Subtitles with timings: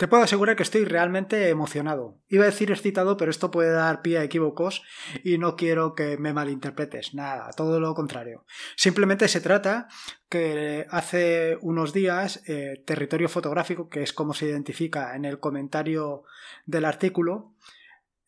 [0.00, 2.16] Te puedo asegurar que estoy realmente emocionado.
[2.26, 4.82] Iba a decir excitado, pero esto puede dar pie a equívocos
[5.22, 7.12] y no quiero que me malinterpretes.
[7.12, 8.46] Nada, todo lo contrario.
[8.76, 9.88] Simplemente se trata
[10.30, 16.22] que hace unos días eh, Territorio Fotográfico, que es como se identifica en el comentario
[16.64, 17.52] del artículo,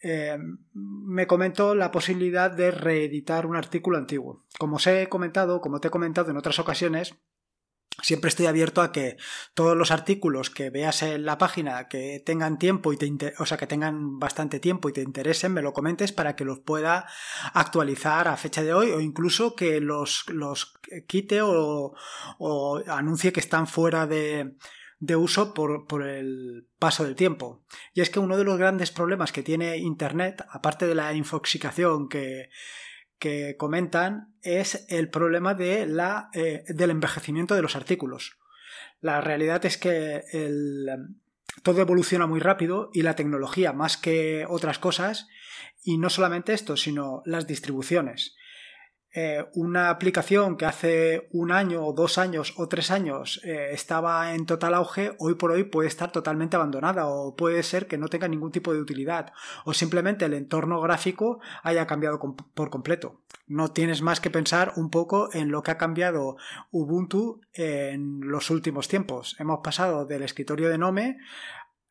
[0.03, 0.37] eh,
[0.75, 4.45] me comentó la posibilidad de reeditar un artículo antiguo.
[4.59, 7.15] Como os he comentado, como te he comentado en otras ocasiones,
[8.01, 9.17] Siempre estoy abierto a que
[9.55, 13.59] todos los artículos que veas en la página que tengan tiempo y te o sea
[13.59, 17.07] que tengan bastante tiempo y te interesen, me lo comentes para que los pueda
[17.53, 20.75] actualizar a fecha de hoy o incluso que los, los
[21.07, 21.95] quite o,
[22.39, 24.57] o anuncie que están fuera de,
[24.99, 27.65] de uso por, por, el paso del tiempo.
[27.93, 32.09] Y es que uno de los grandes problemas que tiene Internet, aparte de la infoxicación
[32.09, 32.49] que,
[33.23, 38.37] que comentan es el problema de la, eh, del envejecimiento de los artículos.
[39.01, 40.25] La realidad es que
[41.63, 45.29] todo evoluciona muy rápido y la tecnología más que otras cosas,
[45.85, 48.35] y no solamente esto, sino las distribuciones.
[49.15, 54.35] Eh, una aplicación que hace un año o dos años o tres años eh, estaba
[54.35, 58.09] en total auge, hoy por hoy puede estar totalmente abandonada o puede ser que no
[58.09, 59.35] tenga ningún tipo de utilidad
[59.67, 62.19] o simplemente el entorno gráfico haya cambiado
[62.55, 63.21] por completo.
[63.47, 66.37] No tienes más que pensar un poco en lo que ha cambiado
[66.71, 69.37] Ubuntu en los últimos tiempos.
[69.39, 71.19] Hemos pasado del escritorio de Nome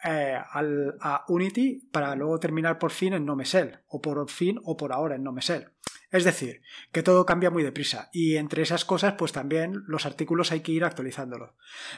[0.04, 4.92] eh, a Unity para luego terminar por fin en Nomesel o por fin o por
[4.92, 5.68] ahora en Nomesel.
[6.12, 10.52] Es decir, que todo cambia muy deprisa y entre esas cosas pues también los artículos
[10.52, 11.52] hay que ir actualizándolos.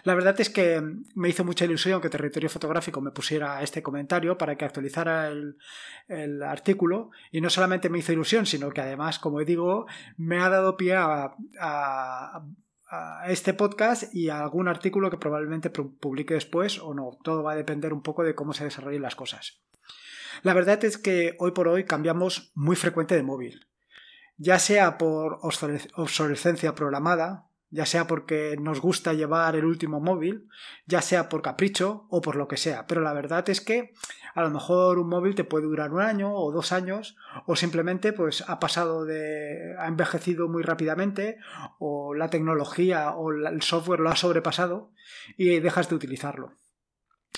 [0.03, 0.83] La verdad es que
[1.15, 5.57] me hizo mucha ilusión que Territorio Fotográfico me pusiera este comentario para que actualizara el,
[6.43, 10.77] artículo y no solamente me hizo ilusión, sino que además, como digo, me ha dado
[10.77, 17.17] pie a, a este podcast y a algún artículo que probablemente publique después o no.
[17.23, 19.63] Todo va a depender un poco de cómo se desarrollen las cosas.
[20.43, 23.72] La verdad es que hoy por hoy cambiamos muy frecuente de móvil
[24.37, 30.47] ya sea por obsolescencia programada, ya sea porque nos gusta llevar el último móvil,
[30.85, 32.85] ya sea por capricho o por lo que sea.
[32.85, 33.93] Pero la verdad es que
[34.35, 37.17] a lo mejor un móvil te puede durar un año o dos años
[37.47, 41.37] o simplemente pues ha pasado de ha envejecido muy rápidamente
[41.79, 44.91] o la tecnología o el software lo ha sobrepasado
[45.35, 46.53] y dejas de utilizarlo.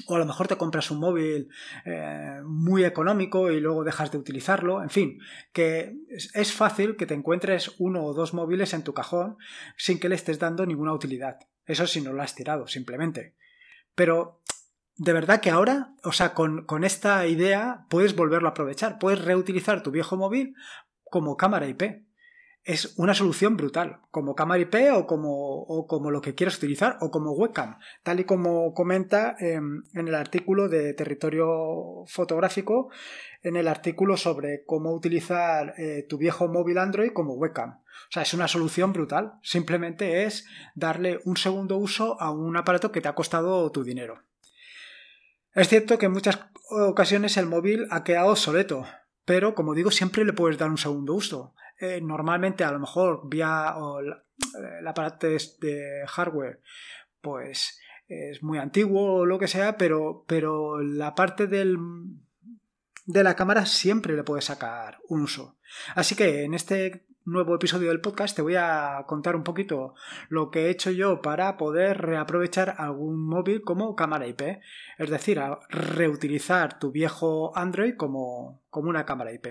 [0.07, 1.49] O a lo mejor te compras un móvil
[1.85, 4.83] eh, muy económico y luego dejas de utilizarlo.
[4.83, 5.19] En fin,
[5.53, 5.95] que
[6.33, 9.37] es fácil que te encuentres uno o dos móviles en tu cajón
[9.77, 11.39] sin que le estés dando ninguna utilidad.
[11.65, 13.35] Eso si no lo has tirado, simplemente.
[13.95, 14.41] Pero
[14.97, 18.99] de verdad que ahora, o sea, con, con esta idea puedes volverlo a aprovechar.
[18.99, 20.55] Puedes reutilizar tu viejo móvil
[21.03, 22.04] como cámara IP
[22.65, 27.11] es una solución brutal, como cámara IP o como, como lo que quieras utilizar, o
[27.11, 32.89] como webcam, tal y como comenta em, en el artículo de territorio fotográfico,
[33.43, 37.81] en el artículo sobre cómo utilizar eh, tu viejo móvil Android como webcam.
[38.09, 42.91] O sea, es una solución brutal, simplemente es darle un segundo uso a un aparato
[42.91, 44.23] que te ha costado tu dinero.
[45.53, 46.39] Es cierto que en muchas
[46.71, 48.87] ocasiones el móvil ha quedado obsoleto,
[49.23, 51.53] pero como digo, siempre le puedes dar un segundo uso.
[51.79, 53.75] Eh, normalmente a lo mejor vía
[54.79, 56.61] el aparato de hardware
[57.21, 61.77] pues es muy antiguo o lo que sea, pero, pero la parte del,
[63.05, 65.57] de la cámara siempre le puedes sacar un uso.
[65.95, 69.95] Así que en este nuevo episodio del podcast te voy a contar un poquito
[70.29, 74.59] lo que he hecho yo para poder reaprovechar algún móvil como cámara IP,
[74.99, 79.47] es decir, reutilizar tu viejo Android como, como una cámara IP.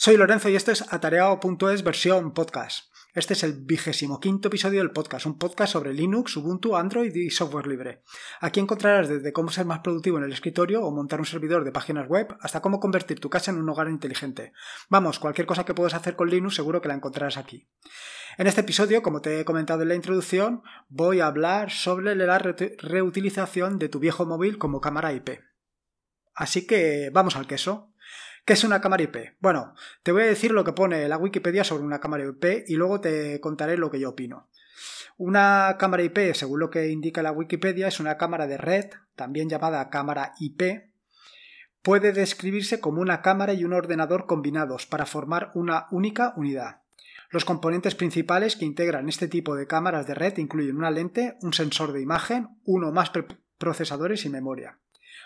[0.00, 2.94] Soy Lorenzo y esto es atareado.es versión podcast.
[3.14, 7.30] Este es el vigésimo quinto episodio del podcast, un podcast sobre Linux, Ubuntu, Android y
[7.30, 8.04] software libre.
[8.40, 11.72] Aquí encontrarás desde cómo ser más productivo en el escritorio o montar un servidor de
[11.72, 14.52] páginas web hasta cómo convertir tu casa en un hogar inteligente.
[14.88, 17.68] Vamos, cualquier cosa que puedas hacer con Linux seguro que la encontrarás aquí.
[18.36, 22.38] En este episodio, como te he comentado en la introducción, voy a hablar sobre la
[22.38, 25.40] reutilización de tu viejo móvil como cámara IP.
[26.36, 27.87] Así que vamos al queso.
[28.48, 29.34] ¿Qué es una cámara IP?
[29.40, 32.76] Bueno, te voy a decir lo que pone la Wikipedia sobre una cámara IP y
[32.76, 34.48] luego te contaré lo que yo opino.
[35.18, 38.86] Una cámara IP, según lo que indica la Wikipedia, es una cámara de red,
[39.16, 40.62] también llamada cámara IP.
[41.82, 46.80] Puede describirse como una cámara y un ordenador combinados para formar una única unidad.
[47.28, 51.52] Los componentes principales que integran este tipo de cámaras de red incluyen una lente, un
[51.52, 53.12] sensor de imagen, uno más
[53.58, 54.78] procesadores y memoria.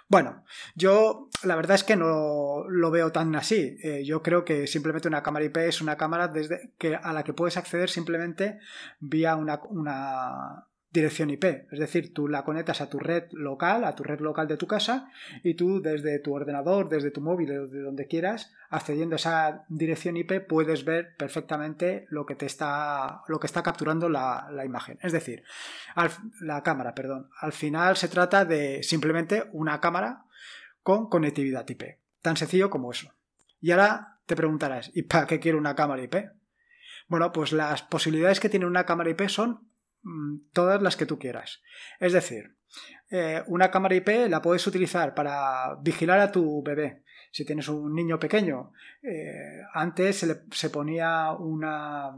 [0.08, 0.44] Bueno,
[0.74, 3.76] yo la verdad es que no lo veo tan así.
[3.82, 7.24] Eh, yo creo que simplemente una cámara IP es una cámara desde que, a la
[7.24, 8.58] que puedes acceder simplemente
[9.00, 11.44] vía una, una dirección IP.
[11.72, 14.66] Es decir, tú la conectas a tu red local, a tu red local de tu
[14.66, 15.10] casa,
[15.42, 20.16] y tú desde tu ordenador, desde tu móvil, desde donde quieras, accediendo a esa dirección
[20.16, 24.98] IP, puedes ver perfectamente lo que te está, lo que está capturando la, imagen.
[25.02, 25.42] Es decir,
[26.40, 27.30] la cámara, perdón.
[27.40, 30.24] Al final se trata de simplemente una cámara
[30.82, 31.98] con conectividad IP.
[32.20, 33.12] Tan sencillo como eso.
[33.60, 36.16] Y ahora te preguntarás, ¿y para qué quiero una cámara IP?
[37.08, 39.71] Bueno, pues las posibilidades que tiene una cámara IP son
[40.52, 41.62] todas las que tú quieras.
[42.00, 42.56] Es decir,
[43.10, 47.04] eh, una cámara IP la puedes utilizar para vigilar a tu bebé.
[47.30, 48.72] Si tienes un niño pequeño,
[49.02, 52.14] eh, antes se, le, se ponía una,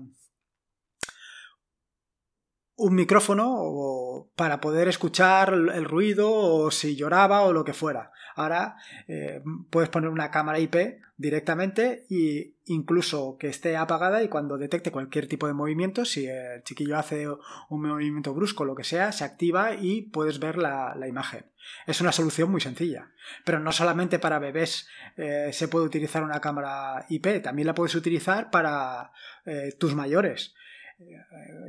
[2.76, 8.10] un micrófono para poder escuchar el ruido o si lloraba o lo que fuera.
[8.34, 8.76] Ahora
[9.08, 14.90] eh, puedes poner una cámara IP directamente e incluso que esté apagada y cuando detecte
[14.90, 19.12] cualquier tipo de movimiento, si el chiquillo hace un movimiento brusco o lo que sea,
[19.12, 21.46] se activa y puedes ver la, imagen.
[21.86, 23.10] Es una solución muy sencilla.
[23.44, 27.94] Pero no solamente para bebés eh, se puede utilizar una cámara IP, también la puedes
[27.94, 29.12] utilizar para
[29.46, 30.54] eh, tus mayores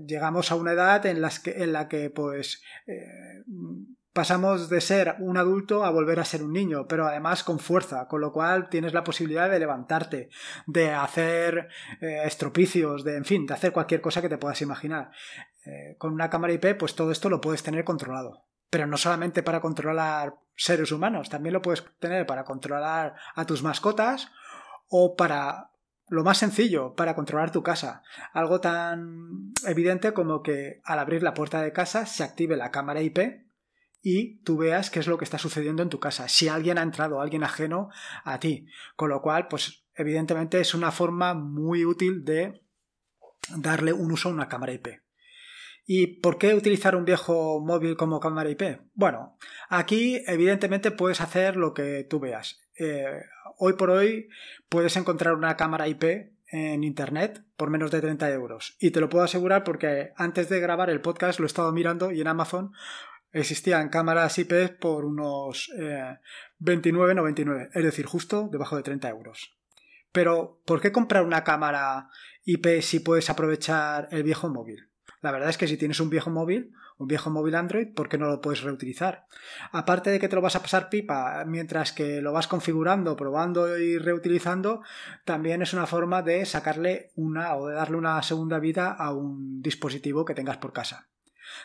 [0.05, 2.61] llegamos a una edad en, en la que pues
[4.15, 8.07] pasamos de ser un adulto a volver a ser un niño, pero además con fuerza,
[8.07, 10.29] con lo cual tienes la posibilidad de levantarte,
[10.67, 11.67] de hacer
[11.99, 15.11] eh, estropicios, de, en fin, de hacer cualquier cosa que te puedas imaginar.
[15.65, 18.45] Eh, con una cámara IP, pues todo esto lo puedes tener controlado.
[18.69, 23.63] Pero no solamente para controlar seres humanos, también lo puedes tener para controlar a tus
[23.63, 24.31] mascotas
[24.87, 25.71] o para
[26.07, 28.01] lo más sencillo para controlar tu casa.
[28.31, 33.01] Algo tan evidente como que al abrir la puerta de casa se active la cámara
[33.01, 33.44] IP
[34.07, 36.83] y tú veas qué es lo que está sucediendo en tu casa, si alguien ha
[36.83, 37.89] entrado, alguien ajeno
[38.23, 38.67] a ti.
[38.95, 42.61] Con lo cual, pues evidentemente es una forma muy útil de
[43.57, 44.89] darle un uso a una cámara IP.
[45.87, 48.79] ¿Y por qué utilizar un viejo móvil como cámara IP?
[48.93, 52.61] Bueno, aquí evidentemente puedes hacer lo que tú veas.
[52.77, 53.23] Eh,
[53.57, 54.29] hoy por hoy
[54.69, 58.75] puedes encontrar una cámara IP en internet por menos de 30 euros.
[58.79, 62.11] Y te lo puedo asegurar porque antes de grabar el podcast lo he estado mirando
[62.11, 62.71] y en Amazon
[63.31, 65.69] existían cámaras IP por unos
[66.59, 69.57] 29,99, eh, es decir, justo debajo de 30 euros.
[70.11, 72.09] Pero, ¿por qué comprar una cámara
[72.45, 74.89] IP si puedes aprovechar el viejo móvil?
[75.21, 78.17] La verdad es que si tienes un viejo móvil, un viejo móvil Android, ¿por qué
[78.17, 79.25] no lo puedes reutilizar?
[79.71, 83.77] Aparte de que te lo vas a pasar pipa mientras que lo vas configurando, probando
[83.77, 84.81] y reutilizando,
[85.25, 89.61] también es una forma de sacarle una o de darle una segunda vida a un
[89.61, 91.09] dispositivo que tengas por casa.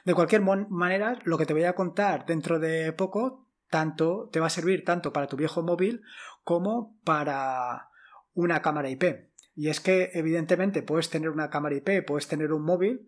[0.05, 4.47] De cualquier manera, lo que te voy a contar dentro de poco, tanto te va
[4.47, 6.03] a servir tanto para tu viejo móvil
[6.43, 7.89] como para
[8.35, 9.31] una cámara IP.
[9.55, 13.07] Y es que evidentemente puedes tener una cámara IP, puedes tener un móvil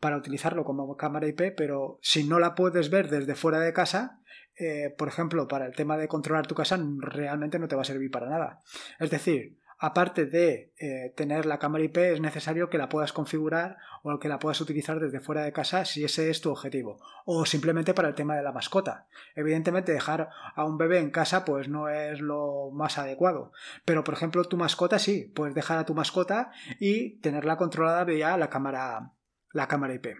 [0.00, 4.20] para utilizarlo como cámara IP, pero si no la puedes ver desde fuera de casa,
[4.56, 7.86] eh, por ejemplo, para el tema de controlar tu casa, realmente no te va a
[7.86, 8.60] servir para nada.
[8.98, 13.76] Es decir, aparte de eh, tener la cámara IP, es necesario que la puedas configurar
[14.02, 16.96] o que la puedas utilizar desde fuera de casa si ese es tu objetivo.
[17.26, 19.08] O simplemente para el tema de la mascota.
[19.34, 23.52] Evidentemente, dejar a un bebé en casa pues no es lo más adecuado.
[23.84, 26.50] Pero, por ejemplo, tu mascota sí, puedes dejar a tu mascota
[26.80, 29.12] y tenerla controlada vía la cámara,
[29.52, 30.16] la cámara IP.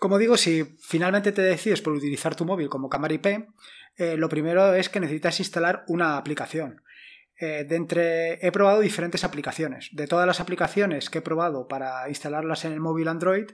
[0.00, 3.26] Como digo, si finalmente te decides por utilizar tu móvil como cámara IP,
[3.96, 6.82] eh, lo primero es que necesitas instalar una aplicación.
[7.40, 9.90] Eh, de entre, he probado diferentes aplicaciones.
[9.92, 13.50] De todas las aplicaciones que he probado para instalarlas en el móvil Android,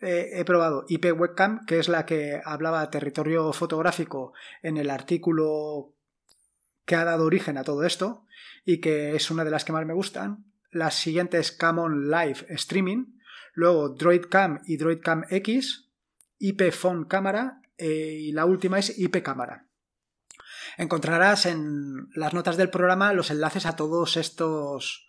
[0.00, 5.94] eh, he probado IP Webcam, que es la que hablaba territorio fotográfico en el artículo
[6.84, 8.24] que ha dado origen a todo esto
[8.64, 10.44] y que es una de las que más me gustan.
[10.70, 13.18] Las siguientes Camon Live Streaming,
[13.54, 15.88] luego DroidCam y DroidCam X,
[16.38, 19.67] IP Phone Cámara eh, y la última es IP Cámara.
[20.78, 25.06] Encontrarás en las notas del programa los enlaces a todos estos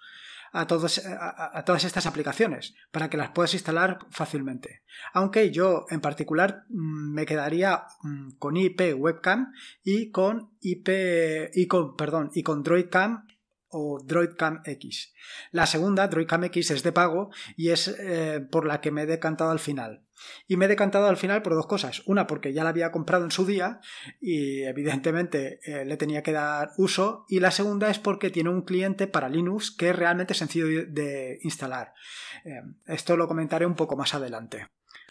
[0.52, 4.82] a, todos, a, todas estas aplicaciones para que las puedas instalar fácilmente.
[5.14, 10.90] Aunque yo en particular mm, me quedaría mm, con IP webcam y con IP
[11.54, 13.28] y con perdón y con DroidCam
[13.70, 15.14] o DroidCam X.
[15.52, 19.06] La segunda, DroidCam X, es de pago y es eh, por la que me he
[19.06, 20.04] decantado al final.
[20.48, 22.02] Y me he decantado al final por dos cosas.
[22.06, 23.80] Una, porque ya la había comprado en su día
[24.20, 27.26] y evidentemente eh, le tenía que dar uso.
[27.30, 31.40] Y la segunda es porque tiene un cliente para Linux que es realmente sencillo de
[31.44, 31.94] instalar.
[32.44, 34.68] Eh, esto lo comentaré un poco más adelante.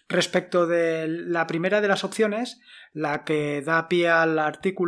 [0.09, 2.61] Respecto de la primera de las opciones,
[2.95, 4.88] la que da pie al artículo,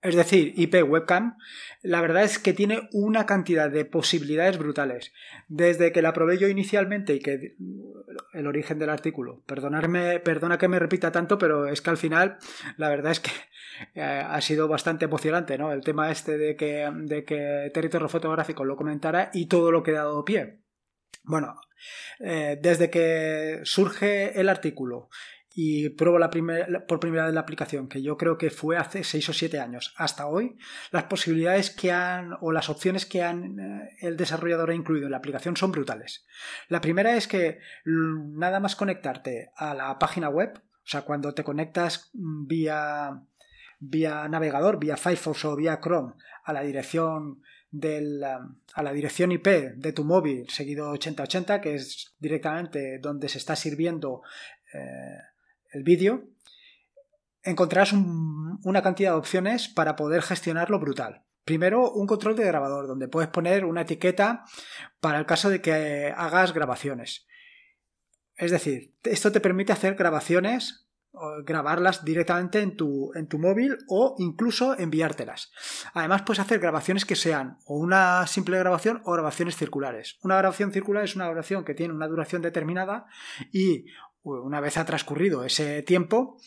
[0.00, 1.38] es decir, IP webcam,
[1.82, 5.12] la verdad es que tiene una cantidad de posibilidades brutales.
[5.48, 7.56] Desde que la probé yo inicialmente y que
[8.32, 12.38] el origen del artículo, perdonarme, perdona que me repita tanto, pero es que al final
[12.76, 13.30] la verdad es que
[13.94, 15.72] eh, ha sido bastante emocionante, ¿no?
[15.72, 19.92] El tema este de que, de que Territorio Fotográfico lo comentara y todo lo que
[19.92, 20.60] ha dado pie.
[21.24, 21.60] Bueno,
[22.20, 25.08] eh, desde que surge el artículo
[25.60, 26.30] y pruebo la
[26.86, 29.92] por primera vez la aplicación, que yo creo que fue hace 6 o 7 años,
[29.96, 30.56] hasta hoy,
[30.92, 35.10] las posibilidades que han o las opciones que han eh, el desarrollador ha incluido en
[35.10, 36.24] la aplicación son brutales.
[36.68, 41.42] La primera es que nada más conectarte a la página web, o sea, cuando te
[41.42, 43.20] conectas vía,
[43.80, 49.48] vía navegador, vía Firefox o vía Chrome a la dirección del, a la dirección IP
[49.74, 54.22] de tu móvil seguido 8080, que es directamente donde se está sirviendo
[54.72, 55.18] eh,
[55.72, 56.24] el vídeo,
[57.42, 61.24] encontrarás una cantidad de opciones para poder gestionarlo brutal.
[61.44, 64.44] Primero, un control de grabador, donde puedes poner una etiqueta
[65.00, 67.26] para el caso de que hagas grabaciones.
[68.36, 70.88] Es decir, esto te permite hacer grabaciones
[71.44, 75.50] grabarlas directamente en tu, en tu móvil o incluso enviártelas.
[75.94, 80.18] Además puedes hacer grabaciones que sean o una simple grabación o grabaciones circulares.
[80.22, 83.06] Una grabación circular es una grabación que tiene una duración determinada
[83.52, 83.86] y
[84.28, 86.38] una vez ha transcurrido ese tiempo,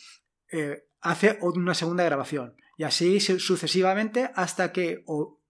[0.50, 2.54] eh, hace una segunda grabación.
[2.76, 5.04] Y así sucesivamente hasta que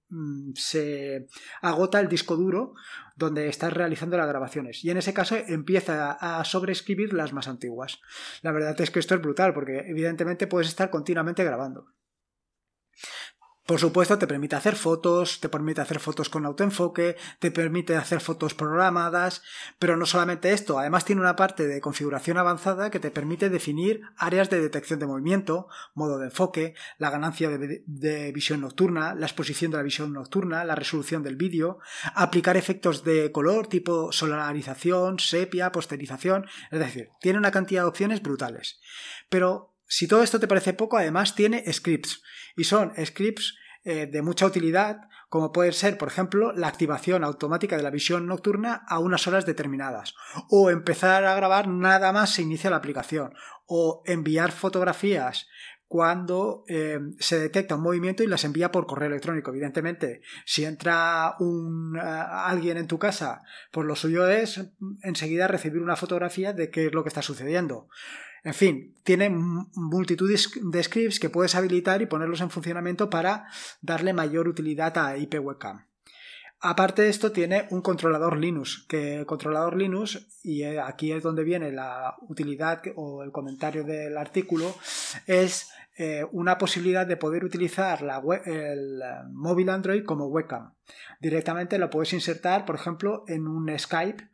[0.09, 1.27] mm, se
[1.61, 2.75] agota el disco duro
[3.17, 4.85] donde estás realizando las grabaciones.
[4.85, 8.01] Y en ese caso empieza a sobreescribir las más antiguas.
[8.43, 11.87] La verdad es que esto es brutal porque evidentemente puedes estar continuamente grabando.
[13.67, 18.21] Por supuesto, te permite hacer fotos, te permite hacer fotos con autoenfoque, te permite hacer
[18.21, 19.41] fotos programadas,
[19.79, 24.01] pero no solamente esto, además tiene una parte de configuración avanzada que te permite definir
[24.17, 29.71] áreas de detección de movimiento, modo de enfoque, la ganancia de, visión nocturna, la exposición
[29.71, 31.79] de la visión nocturna, la resolución del vídeo,
[32.17, 38.23] aplicar efectos de color tipo solarización, sepia, posterización, es decir, tiene una cantidad de opciones
[38.23, 38.81] brutales.
[39.29, 42.23] Pero si todo esto te parece poco, además tiene scripts.
[42.57, 47.77] Y son scripts eh, de mucha utilidad, como puede ser, por ejemplo, la activación automática
[47.77, 50.15] de la visión nocturna a unas horas determinadas,
[50.49, 53.35] o empezar a grabar nada más se inicia la aplicación,
[53.67, 55.47] o enviar fotografías
[55.89, 59.51] cuando eh, se detecta un movimiento y las envía por correo electrónico.
[59.51, 64.59] Evidentemente, si entra un, eh, alguien en tu casa, pues lo suyo es
[65.03, 67.91] enseguida recibir una fotografía de qué es lo que está sucediendo.
[68.45, 73.47] En fin, tiene multitud de scripts que puedes habilitar y ponerlos en funcionamiento para
[73.81, 75.87] darle mayor utilidad a IP webcam.
[76.65, 81.23] Aparte de esto, tiene un controlador Linux, que el controlador Linux, y eh, aquí es
[81.23, 84.73] donde viene la utilidad o el comentario del artículo,
[85.27, 90.73] es eh, una posibilidad de poder utilizar la el eh, móvil Android como webcam.
[91.21, 94.31] Directamente lo puedes insertar, por ejemplo, en un Skype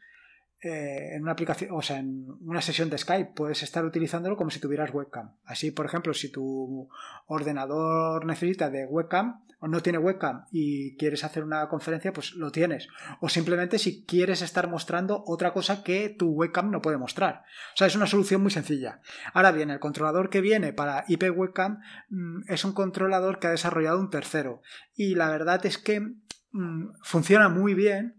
[0.61, 4.50] eh, en una aplicación, o sea, en una sesión de Skype, puedes estar utilizándolo como
[4.50, 5.33] si tuvieras webcam.
[5.45, 6.88] Así, por ejemplo, si tu
[7.27, 12.50] ordenador necesita de webcam o no tiene webcam y quieres hacer una conferencia, pues lo
[12.50, 12.88] tienes.
[13.21, 17.45] O simplemente si quieres estar mostrando otra cosa que tu webcam no puede mostrar.
[17.75, 19.00] O sea, es una solución muy sencilla.
[19.35, 23.50] Ahora bien, el controlador que viene para IP webcam mm, es un controlador que ha
[23.50, 24.62] desarrollado un tercero.
[24.97, 28.19] Y la verdad es que mm, funciona muy bien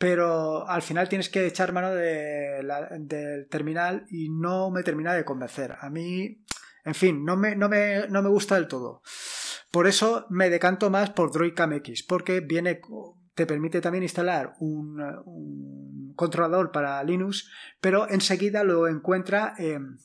[0.00, 5.76] pero al final tienes que echar mano del terminal y no me termina de convencer.
[5.78, 6.42] A mí,
[6.86, 9.02] en fin, no me, no me, no me gusta del todo.
[9.70, 12.80] Por eso me decanto más por Droidcam X, porque viene,
[13.34, 17.50] te permite también instalar un, controlador para Linux,
[17.82, 19.98] pero enseguida lo encuentra en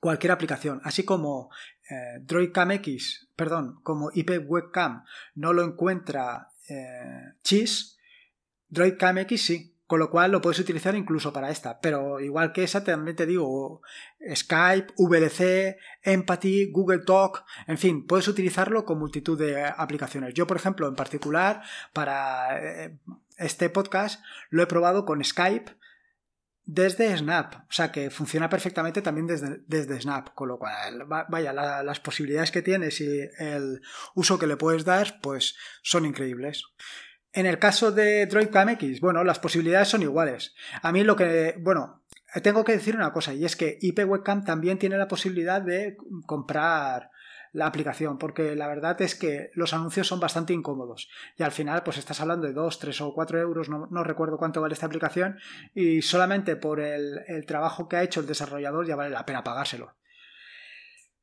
[0.00, 1.48] cualquier aplicación, así como
[1.88, 5.02] eh, Droidcam X, perdón, como IP Webcam
[5.34, 7.97] no lo encuentra eh, Cheese,
[8.68, 11.80] Droidcam X sí, con lo cual lo puedes utilizar incluso para esta.
[11.80, 13.80] Pero igual que esa, también te digo
[14.34, 20.34] Skype, VLC, Empathy, Google Talk, en fin, puedes utilizarlo con multitud de aplicaciones.
[20.34, 21.62] Yo, por ejemplo, en particular,
[21.94, 22.98] para eh,
[23.38, 25.78] este podcast, lo he probado con Skype
[26.70, 31.50] desde Snap, o sea que funciona perfectamente también desde, desde Snap, con lo cual, vaya,
[31.54, 33.80] las posibilidades que tienes y el
[34.14, 36.64] uso que le puedes dar, pues son increíbles.
[37.32, 40.54] En el caso de Droidcam X, bueno, las posibilidades son iguales.
[40.82, 42.02] A mí lo que, bueno,
[42.42, 45.96] tengo que decir una cosa, y es que IP Webcam también tiene la posibilidad de
[46.26, 47.10] comprar
[47.52, 51.82] la aplicación, porque la verdad es que los anuncios son bastante incómodos y al final
[51.82, 55.38] pues estás hablando de 2, 3 o 4 euros, no, recuerdo cuánto vale esta aplicación
[55.74, 59.94] y solamente por el, trabajo que ha hecho el desarrollador ya vale la pena pagárselo.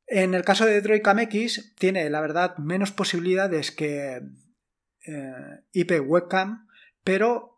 [0.08, 4.20] En el caso de Droid CamX tiene la verdad menos posibilidades que
[5.06, 6.68] eh, IP Webcam,
[7.02, 7.56] pero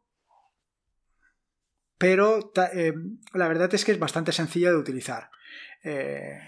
[1.99, 2.95] pero eh,
[3.35, 5.31] la verdad es que es bastante sencilla de utilizar.
[5.83, 6.39] Eh,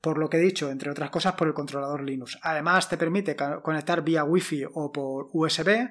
[0.00, 2.36] por lo que he dicho, entre otras cosas, por el controlador Linux.
[2.42, 5.90] Además, te permite conectar vía Wi-Fi o por USB,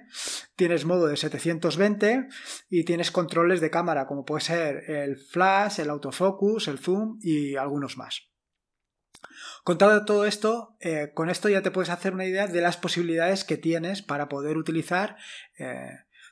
[0.57, 2.27] tienes modo de 720
[2.69, 7.55] y tienes controles de cámara, como puede ser el flash, el autofocus, el zoom y
[7.55, 8.30] algunos más.
[9.63, 13.43] Contado todo esto, eh, con esto ya te puedes hacer una idea de las posibilidades
[13.43, 15.17] que tienes para poder utilizar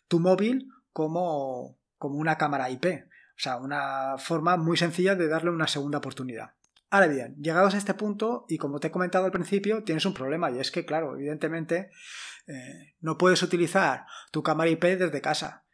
[0.08, 2.86] tu móvil como, como una cámara IP.
[2.86, 6.56] O sea, una forma muy sencilla de darle una segunda oportunidad.
[6.90, 10.14] Ahora bien, llegados a este punto, y como te he comentado al principio, tienes un
[10.14, 11.92] problema, y es que, claro, evidentemente,
[12.48, 15.66] eh, no puedes utilizar tu cámara IP desde casa.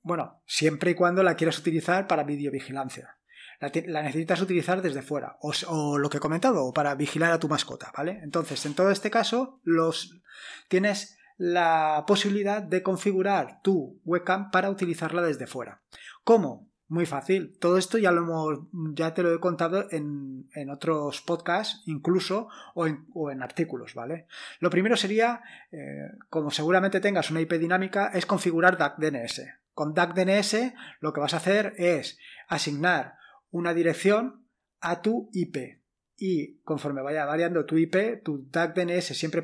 [0.00, 3.18] Bueno, siempre y cuando la quieras utilizar para videovigilancia.
[3.62, 7.30] La, la necesitas utilizar desde fuera, o, o, lo que he comentado, o para vigilar
[7.30, 8.18] a tu mascota, ¿vale?
[8.24, 10.20] Entonces, en todo este caso, los
[10.66, 15.80] tienes la posibilidad de configurar tu webcam para utilizarla desde fuera.
[16.24, 16.72] ¿Cómo?
[16.88, 17.56] Muy fácil.
[17.60, 18.58] Todo esto ya lo hemos,
[18.94, 24.26] ya te lo he contado en, otros podcasts, incluso, o en, artículos, ¿vale?
[24.58, 25.40] Lo primero sería,
[25.70, 29.40] eh, como seguramente tengas una IP dinámica, es configurar DNS.
[29.72, 33.21] Con DNS lo que vas a hacer es asignar
[33.52, 34.44] una dirección
[34.80, 35.82] a tu IP
[36.24, 39.42] y conforme vaya variando tu IP, tu DNS siempre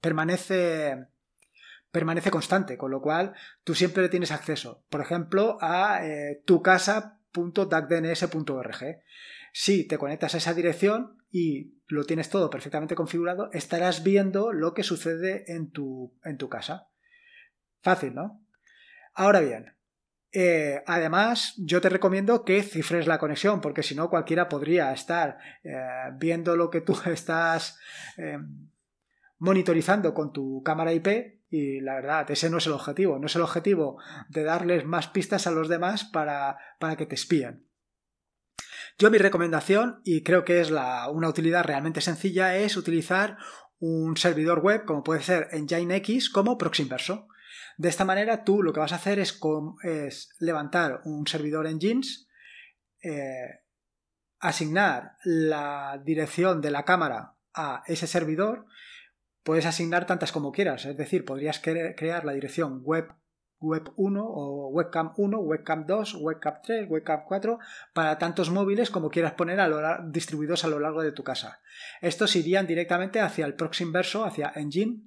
[0.00, 1.06] permanece,
[1.90, 8.84] permanece constante, con lo cual tú siempre tienes acceso, por ejemplo, a eh, tucasa.dagdns.org.
[9.54, 14.74] Si te conectas a esa dirección y lo tienes todo perfectamente configurado, estarás viendo lo
[14.74, 16.88] que sucede en tu, en tu casa.
[17.80, 18.44] Fácil, ¿no?
[19.14, 19.74] Ahora bien,
[20.36, 25.38] eh, además, yo te recomiendo que cifres la conexión, porque si no, cualquiera podría estar
[25.62, 25.76] eh,
[26.18, 27.78] viendo lo que tú estás
[28.16, 28.38] eh,
[29.38, 33.20] monitorizando con tu cámara IP y la verdad, ese no es el objetivo.
[33.20, 37.14] No es el objetivo de darles más pistas a los demás para, para que te
[37.14, 37.68] espíen.
[38.98, 43.38] Yo mi recomendación, y creo que es una utilidad realmente sencilla, es utilizar
[43.78, 47.28] un servidor web como puede ser Nginx como Proxinverso.
[47.76, 49.38] De esta manera tú lo que vas a hacer es,
[50.38, 52.28] levantar un servidor en Jeans,
[53.02, 53.60] eh,
[54.38, 58.66] asignar la dirección de la cámara a ese servidor,
[59.42, 63.12] puedes asignar tantas como quieras, es decir, podrías crear la dirección web
[63.64, 67.58] web 1 o webcam 1, webcam 2, webcam 3, webcam 4
[67.92, 69.58] para tantos móviles como quieras poner
[70.10, 71.60] distribuidos a lo largo de tu casa.
[72.00, 75.02] Estos irían directamente hacia el proxy inverso, hacia Engine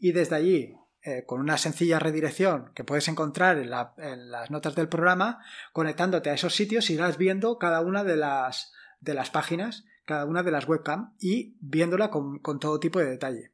[0.00, 4.88] y desde allí eh, con una sencilla redirección que puedes encontrar en, las notas del
[4.88, 5.40] programa,
[5.72, 10.42] conectándote a esos sitios irás viendo cada una de las, de las páginas, cada una
[10.42, 13.52] de las webcam y viéndola con, todo tipo de detalle.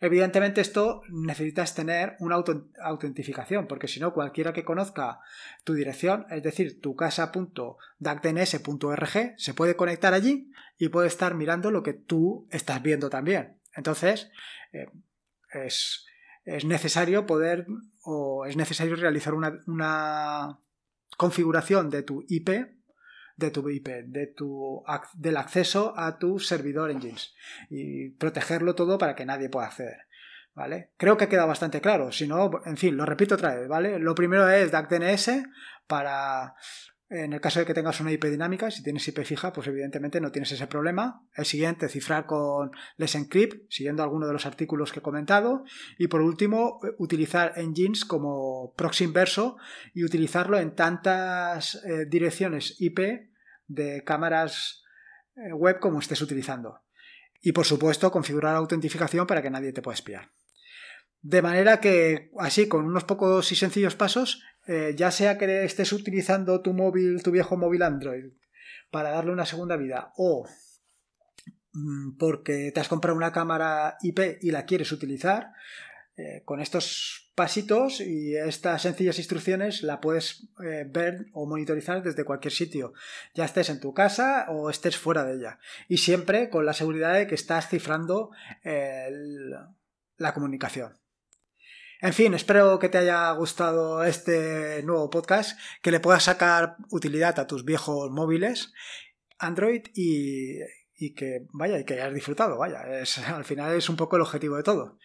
[0.00, 2.42] Evidentemente esto necesitas tener una
[2.82, 5.20] autentificación, porque si no cualquiera que conozca
[5.64, 11.82] tu dirección, es decir, tu casa.dacdns.org, se puede conectar allí y puede estar mirando lo
[11.82, 13.58] que tú estás viendo también.
[13.74, 14.30] Entonces,
[14.72, 14.88] eh,
[15.52, 16.06] es,
[16.46, 17.66] es necesario poder
[18.04, 20.58] o es necesario realizar una,
[21.16, 22.50] configuración de tu IP,
[23.36, 24.82] de tu IP, de tu,
[25.14, 27.34] del acceso a tu servidor engines
[27.70, 29.98] y protegerlo todo para que nadie pueda acceder.
[30.54, 30.92] ¿Vale?
[30.96, 32.12] Creo que ha quedado bastante claro.
[32.12, 33.98] Si no, en fin, lo repito otra vez, ¿vale?
[33.98, 35.42] Lo primero es DACDNS
[35.86, 36.54] para
[37.08, 40.20] en el caso de que tengas una IP dinámica, si tienes IP fija, pues evidentemente
[40.20, 41.24] no tienes ese problema.
[41.34, 45.64] El siguiente, cifrar con Let's Encrypt, siguiendo alguno de los artículos que he comentado.
[45.98, 49.56] Y por último, utilizar engines como proxy inverso
[49.94, 52.98] y utilizarlo en tantas eh, direcciones IP
[53.68, 54.82] de cámaras
[55.36, 56.80] eh, web como estés utilizando.
[57.40, 60.32] Y por supuesto, configurar autentificación para que nadie te pueda espiar.
[61.22, 65.92] De manera que, así, con unos pocos y sencillos pasos, eh, ya sea que estés
[65.92, 68.32] utilizando tu móvil, tu viejo móvil Android,
[68.90, 70.46] para darle una segunda vida, o
[71.72, 75.52] mm, porque te has comprado una cámara IP y la quieres utilizar,
[76.16, 82.24] eh, con estos pasitos y estas sencillas instrucciones la puedes eh, ver o monitorizar desde
[82.24, 82.94] cualquier sitio,
[83.34, 85.58] ya estés en tu casa o estés fuera de ella.
[85.88, 88.30] Y siempre con la seguridad de que estás cifrando
[90.16, 90.96] la comunicación.
[92.00, 97.38] En fin, espero que te haya gustado este nuevo podcast, que le puedas sacar utilidad
[97.38, 98.72] a tus viejos móviles
[99.38, 100.60] Android y,
[101.14, 104.56] que, vaya, y que hayas disfrutado, vaya, es, al final es un poco el objetivo
[104.56, 104.98] de todo.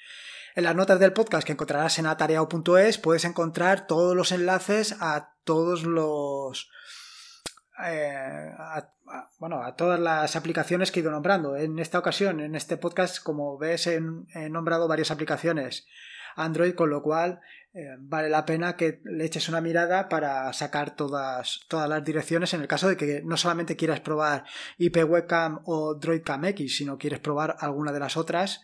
[0.55, 5.33] En las notas del podcast que encontrarás en atareado.es puedes encontrar todos los enlaces a
[5.45, 6.69] todos los...
[7.85, 8.51] Eh,
[9.39, 11.55] bueno, a todas las aplicaciones que he ido nombrando.
[11.55, 14.01] En esta ocasión, en este podcast, como ves, he,
[14.49, 15.87] nombrado varias aplicaciones
[16.35, 17.39] Android, con lo cual
[17.73, 22.53] eh, vale la pena que le eches una mirada para sacar todas, todas las direcciones
[22.53, 24.45] en el caso de que no solamente quieras probar
[24.77, 28.61] IP Webcam o DroidCam X, sino quieres probar alguna de las otras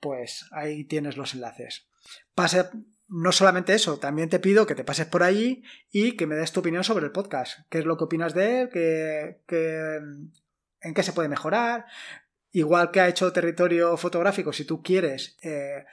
[0.00, 1.88] pues ahí tienes los enlaces.
[2.34, 2.66] Pase,
[3.08, 6.52] no solamente eso, también te pido que te pases por allí y que me des
[6.52, 7.60] tu opinión sobre el podcast.
[7.68, 8.68] ¿Qué es lo que opinas de él?
[8.68, 9.40] ¿Qué,
[10.80, 11.86] en qué se puede mejorar?
[12.52, 15.84] Igual que ha hecho Territorio Fotográfico, si tú quieres eh,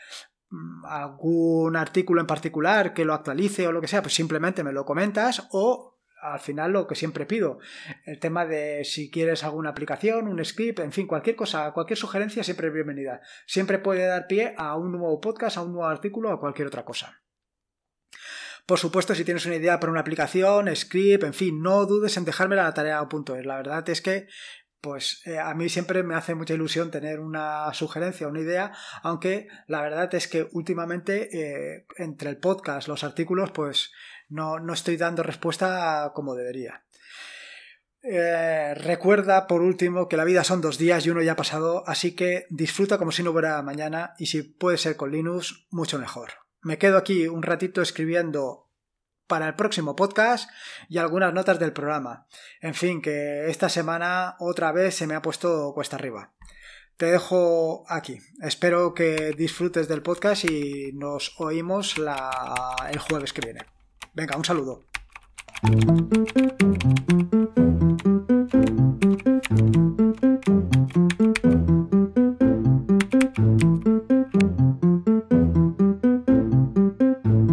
[0.85, 4.85] algún artículo en particular que lo actualice o lo que sea, pues simplemente me lo
[4.85, 7.59] comentas o al final lo que siempre pido.
[8.05, 12.43] El tema de si quieres alguna aplicación, un script, en fin, cualquier cosa, cualquier sugerencia
[12.43, 13.21] siempre es bienvenida.
[13.45, 16.85] Siempre puede dar pie a un nuevo podcast, a un nuevo artículo a cualquier otra
[16.85, 17.21] cosa.
[18.65, 22.23] Por supuesto, si tienes una idea para una aplicación, script, en fin, no dudes en
[22.23, 24.27] dejármela a la tarea punto La verdad es que
[24.83, 29.47] pues eh, a mí siempre me hace mucha ilusión tener una sugerencia, una idea, aunque
[29.65, 33.93] la verdad es que últimamente eh, entre el podcast, los artículos, pues
[34.27, 36.83] no, no estoy dando respuesta como debería.
[38.01, 41.87] Eh, recuerda, por último, que la vida son dos días y uno ya ha pasado,
[41.87, 45.97] así que disfruta como si no hubiera mañana y si puede ser con Linux, mucho
[45.97, 46.31] mejor.
[46.61, 48.62] Me quedo aquí un ratito escribiendo
[49.27, 50.49] para el próximo podcast
[50.89, 52.27] y algunas notas del programa.
[52.61, 56.33] En fin, que esta semana otra vez se me ha puesto cuesta arriba.
[56.97, 58.19] Te dejo aquí.
[58.41, 63.61] Espero que disfrutes del podcast y nos oímos el jueves que viene.
[64.13, 64.85] Venga, un saludo.